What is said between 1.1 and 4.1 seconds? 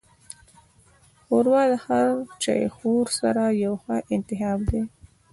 ښوروا د هر چایخوړ سره یو ښه